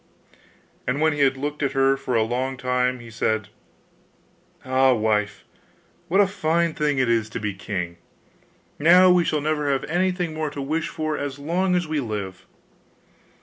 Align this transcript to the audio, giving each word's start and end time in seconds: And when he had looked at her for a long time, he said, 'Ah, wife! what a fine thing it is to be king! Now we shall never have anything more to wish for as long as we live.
And 0.87 0.99
when 0.99 1.13
he 1.13 1.19
had 1.19 1.37
looked 1.37 1.61
at 1.61 1.73
her 1.73 1.95
for 1.95 2.15
a 2.15 2.23
long 2.23 2.57
time, 2.57 3.01
he 3.01 3.11
said, 3.11 3.49
'Ah, 4.65 4.93
wife! 4.93 5.45
what 6.07 6.19
a 6.19 6.25
fine 6.25 6.73
thing 6.73 6.97
it 6.97 7.07
is 7.07 7.29
to 7.29 7.39
be 7.39 7.53
king! 7.53 7.97
Now 8.79 9.11
we 9.11 9.23
shall 9.23 9.41
never 9.41 9.69
have 9.71 9.83
anything 9.83 10.33
more 10.33 10.49
to 10.49 10.59
wish 10.63 10.87
for 10.89 11.15
as 11.19 11.37
long 11.37 11.75
as 11.75 11.87
we 11.87 11.99
live. 11.99 12.47